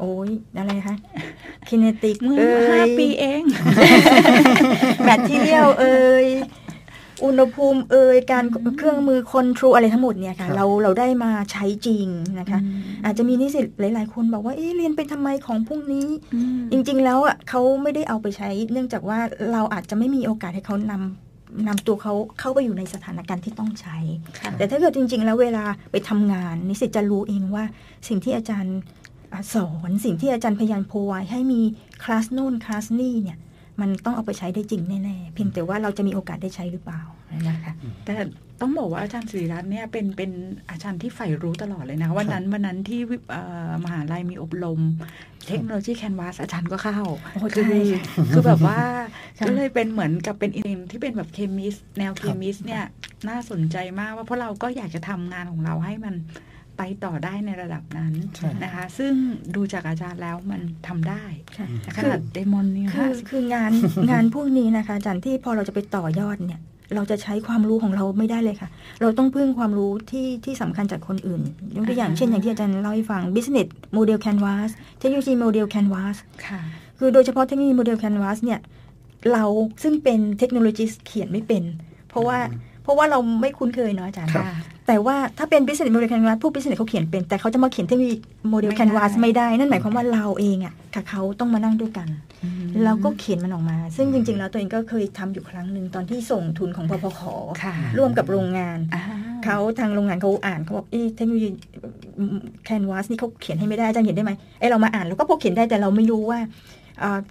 [0.00, 0.96] โอ้ยอะไรคะ
[1.68, 3.42] kinetic เมื่อห้าปีเอง
[5.04, 6.26] material เอ่ย
[7.24, 8.44] อุณหภูมิเอ่ยการ
[8.78, 12.06] เครื่องมือคอนโทรลอะไรทั้งหมดเนี่ยค่ะครับเราเราได้มาใช้จริง
[12.38, 12.60] นะคะ
[13.04, 16.06] อาจจะมีนิสิตหลาย ๆ คนบอกว่าเอ๊ะเรียนไปทำไมของพวกนี้
[16.72, 19.18] จริง ๆ แล้วอะเขาไม่ได้เอาไปใช้ เนื่องจากว่า
[19.52, 23.96] เราอาจจะไม่มีโอกาสให้เขานำนำตัวเขาเข้าไปอยู่ในสถานการณ์ที่ต้องใช้
[24.38, 27.64] ค่ะแต่ถ้าเกิดจริง ๆ แล้วเวลาไปทำงาน นิสิตจะรู้เองว่า
[28.08, 28.99] สิ่งที่อาจารย์อะ
[29.54, 31.60] สอนสิ่งที่อาจารย์พยายามโพไว้ให้มี
[32.04, 33.38] คลาสโน่นคลาสนี่เนี่ย
[33.80, 37.02] มันต้องเอาไปใช้ได้จริงแน่ๆ เพียงแต่ว่าเราจะมีโอกาสได้ใช้หรือเปล่า
[37.48, 37.72] นะคะ
[38.04, 38.12] แต่
[38.60, 40.30] ต้องบอกว่าอาจารย์สิริรัตน์เนี่ยเป็นเป็น
[40.70, 44.80] อาจารย์ที่ใฝ่รู้ตลอดเลยนะวันนั้นวันนั้นที่วิเอ่อมหาลัยมีอบรม
[45.46, 47.00] technology canvas อาจารย์ก็เข้า
[47.32, 48.78] โอ้คือใช่ค่ะคือแบบว่า
[49.38, 52.82] ค่ะก็เลยเป็นเหมือนกับเป็นอีกหนึ่งที่เป็นแบบ chemist แนว chemist เนี่ย
[53.28, 56.14] น่าสนใจมากว่าเพราะเราก็อยากจะทำงานของเราให้มัน
[56.80, 59.12] ไปต่อได้ในระดับนั้นใช่นะคะ ซึ่ง
[59.56, 61.24] ดูจากอาจารย์แล้วมันทำได้
[61.56, 61.66] ค่ะ
[61.96, 63.70] ขนาดเดมอนเนี่ยคือคืองาน
[64.10, 66.60] งานพวกนี้นะคะอาจารย์ที่พอเราจะไปต่อยอดเนี่ย
[66.94, 68.68] เราจะใช้ความรู้ของเราไม่ได้เลยค่ะ
[69.00, 71.40] เราต้องพึ่งความรู้ที่ที่สำคัญจากคนอื่น
[71.76, 76.16] ยกตัวอย่างเช่นอย่างที่อาจารย์เล่าให้ฟัง business model canvas เทคโนโลยี model canvas
[76.46, 76.60] ค่ะ
[76.98, 78.60] คือโดยเฉพาะเทคโนโลยี model canvas เนี่ย
[79.32, 79.44] เรา
[79.82, 81.62] ซึ่งเป็นเทคโนโลยีเขียนไม่เป็น
[82.08, 82.38] เพราะว่า
[82.82, 84.54] เพราะว่าเราไม่คุ้นเคยเนาะอาจารย์ค่ะ
[84.90, 88.14] แต่ว่าถ้าเป็น business model canvas ผู้ business เขาเขียนเป็น แต่เขาจะมาเขียนเทคโนโลยี
[88.52, 92.08] model ไม่ได้ canvas ไม่ได้ นั่นหมายความว่าเราเองอะกับเขาต้องมานั่งด้วยกัน
[92.84, 97.20] เราก็เขียนมันออกมา ซึ่งจริง ๆ แล้วตัวเองก็เคยทำอยู่ครั้งหนึ่งตอนที่ส่งทุนของพพข
[97.62, 99.02] ค่ะร่วมกับโรงงานอ่า
[99.44, 101.48] เขาทางโรงงานเขาอ่านเขาบอกเอ๊ะเทคโนโลยี
[102.64, 106.46] แคนวาสนี่เขาเขียนให้ไม่ได้อาจารย์เขียนได้ไหมไอเรามาอ่านเราก็พอเขียนได้แต่เราไม่รู้ว่าอ่า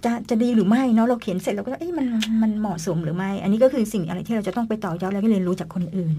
[0.04, 2.06] จะจะดีหรือไม่เนาะเราเขียนเสร็จเราก็เอ๊ะมัน
[2.42, 6.14] มันเหมาะสมหรือไม่ อันนี้ก็คือสิ่งอะไรที่เราจะต้องไปต่อยอดแล้วก็เรียนรู้จากคนอื่น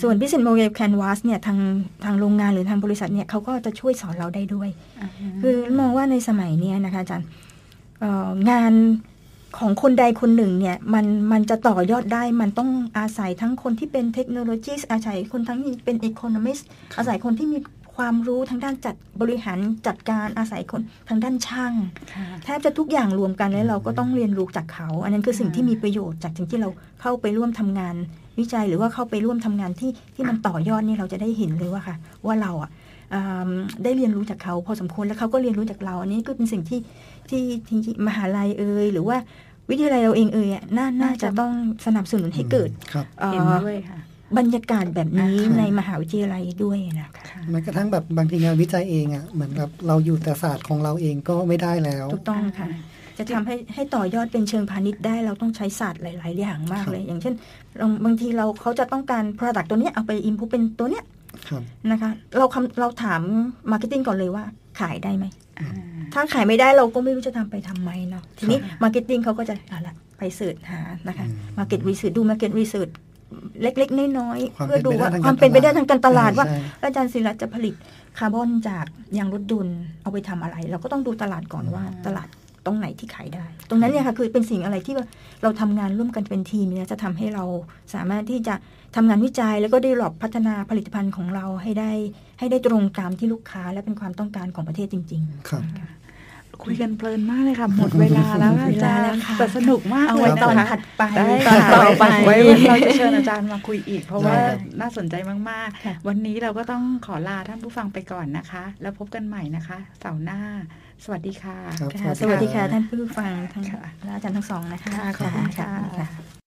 [0.00, 1.58] ส่วน business model canvas เนี่ยทาง
[2.04, 4.68] ทางโรงงานหรือทางบริษัทเนี่ยเขาก็จะช่วยสอนเราได้ด้วย
[5.42, 7.26] คือมองว่าในสมัยเนี้ยนะคะอาจารย์
[8.00, 8.74] เอ่องาน
[9.58, 16.58] ของคนใดคนหนึ่งเนี่ยมันมันจะต่อยอดได้มันต้องอาศัยทั้งคนที่เป็นเทคโนโลยีอาศัยคนทั้งที่เป็นอีโคโนมิส
[16.98, 17.58] อาศัยคนที่มี
[17.96, 21.72] ความรู้ทางด้านจัดบริหารจัดการอาศัยคนทางด้านช่าง
[22.14, 26.68] ค่ะแทบจะทุกอย่างรวมกันแล้วเราก็ต้องเรียนรู้จากเขา อันนั้นคือสิ่งที่มีประโยชน์จากสิ่งที่เรา
[27.00, 27.94] เข้าไปร่วมทำงาน
[28.38, 32.70] วิจัยหรือว่าเข้าไปร่วมทำงานที่ที่มันต่อยอดนี่เราจะได้เห็นเลยว่าค่ะ ว่าเราอะ
[33.14, 33.50] อืม
[33.84, 36.80] ได้เรียนรู้จากเขาพอสมควรแล้วเขาก็เรียนรู้จากเรา อันนี้ก็เป็นสิ่งที่
[37.30, 39.16] ที่ที่มหาลัยเอ่ยหรือว่า
[39.70, 41.52] วิทยาลัยเราเองเอ่ยอะน่าน่าจะต้อง
[41.86, 43.98] สนับสนุนให้เกิดครับเอ่อเห็นด้วยค่ะ
[44.38, 52.68] บรรยากาศแบบนี้อ่าในมหาวิทยาลัยด้วยนะคะค่ะแม้กระทั่งแบบบางทีงานวิจัยเองอะเหมือนกับเราอยู่แต่ศาสตร์ของเราเองก็ไม่ได้แล้ว ถูกต้องค่ะ
[53.18, 57.34] จะทำให้ให้ต่อยอดเป็นเชิงพาณิชย์ได้เราต้องใช้ศาสตร์หลาย ๆ อย่างมากเลย อย่างเช่น
[57.78, 61.04] เราบางทีเราเขาจะต้องการ Product ตัวเนี้ยเอาไปอินพุเป็นตัวเนี้ย
[61.48, 63.22] ครับนะคะ เราคำเราถาม
[63.70, 64.44] Marketing ก่อนเลยว่า
[64.80, 65.24] ขายได้ไหม
[65.60, 65.68] อ่า
[66.14, 73.11] ถ้าขายไม่ได้เราก็ไม่รู้จะทำไปทำไมเนาะทีนี้ Marketing เขาก็จะเอาละไปสืบหานะคะอืม Market Research ดู Market Research เล็กๆน้อยๆความเพื่อดูว่า
[74.68, 77.74] เป็นไปได้ทางความเป็นไปได้ทางการตลาดใช่ว่าใช่อาจารย์ศิรัตน์จะผลิต
[78.18, 78.86] คาร์บอนจาก
[79.18, 82.28] ยางรถยนต์เอาไปทำอะไร เราก็ต้องดูตลาดก่อนว่าตลาด
[82.66, 85.06] ตรงไหนที่ขายได้ ตรงนั้นเนี่ยค่ะคือเป็นสิ่งอะไรที่ว่า
[85.42, 87.44] เราทำงานร่วมกันเป็นทีมเนี่ยจะทำให้เรา
[87.94, 88.54] สามารถที่จะ
[88.96, 91.92] ทำงานวิจัย แล้วก็ได้หลอบพัฒนาผลิตภัณฑ์ของเราให้ได้
[92.38, 95.62] ให้ได้ตรงตามที่ลูกค้าและเป็นความต้องการของประเทศจริงครับ
[96.64, 102.36] คุยกันเพลินมากเลยค่ะ หมดเวลาแล้วค่ะอาจารเวลาแล้วย์ค่ะแต่สนุกมากๆเอาเลไว้ยตอนนะคะถัดไปได้ตอนค่ะต่อไปไว้
[102.68, 105.14] เราจะเชิญอาจารย์มาคุยอีก เพราะว่าได้ครับน่าสนใจ
[105.50, 110.40] มากค่ะๆวันนี้เราก็ต้องขอลาท่านผู้ฟังไปก่อนนะคะ แล้วพบกันใหม่นะคะ เสาร์หน้า
[111.04, 116.41] สวัสดีค่ะครับค่ะสวัสดีค่ะรับท่านผู้ฟังทั้งค่ะและอาจารย์ทั้งสองนะคะค่ะขอบคุณค่ะ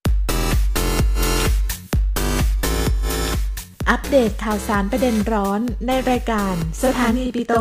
[3.98, 7.54] อัปเดตข่าวสารประเด็นร้อนในรายการสถานีปิโต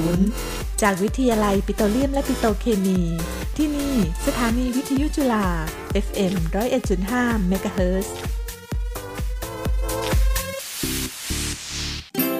[0.00, 3.00] 4.0 จากวิทยาลัยปิโตรเลียมและปิโตเคมี
[3.56, 3.94] ที่นี่
[4.26, 5.46] สถานีวิทยุจุฬา
[6.06, 6.34] FM
[6.90, 8.14] 101.5 เมกะเฮิรตซ์